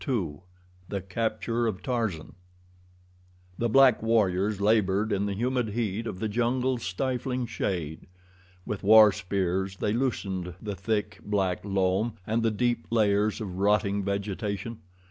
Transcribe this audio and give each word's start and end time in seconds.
2 0.03 0.41
The 0.89 0.99
Capture 1.01 1.67
of 1.67 1.83
Tarzan 1.83 2.33
THE 3.59 3.69
BLACK 3.69 4.01
WARRIORS 4.01 4.59
labored 4.59 5.11
in 5.11 5.27
the 5.27 5.35
humid 5.35 5.69
heat 5.69 6.07
of 6.07 6.17
the 6.17 6.27
jungle's 6.27 6.81
stifling 6.81 7.45
shade. 7.45 8.07
With 8.65 8.81
war 8.81 9.11
spears 9.11 9.77
they 9.77 9.93
loosened 9.93 10.55
the 10.59 10.73
thick, 10.75 11.19
black 11.23 11.63
loam 11.63 12.13
and 12.25 12.41
the 12.41 12.49
deep 12.49 12.87
layers 12.89 13.39
of 13.39 13.59
rotting 13.59 14.03
vegetation. 14.03 14.79